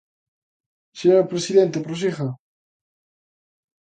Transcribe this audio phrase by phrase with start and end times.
[0.99, 2.27] Señor presidente, prosiga.